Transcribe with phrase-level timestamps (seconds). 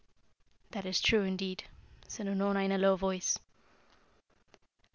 [0.71, 1.63] "That is true, indeed,"
[2.07, 3.37] said Unorna in a low voice.